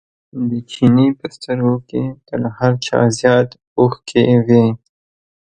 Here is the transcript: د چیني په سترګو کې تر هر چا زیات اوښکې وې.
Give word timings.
د 0.49 0.51
چیني 0.71 1.07
په 1.19 1.25
سترګو 1.35 1.75
کې 1.89 2.03
تر 2.27 2.41
هر 2.57 2.71
چا 2.85 2.99
زیات 3.19 3.49
اوښکې 3.79 4.23
وې. 4.47 4.65